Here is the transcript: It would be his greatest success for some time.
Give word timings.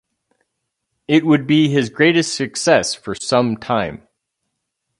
It 1.07 1.27
would 1.27 1.45
be 1.45 1.69
his 1.69 1.91
greatest 1.91 2.33
success 2.33 2.95
for 2.95 3.13
some 3.13 3.55
time. 3.55 4.07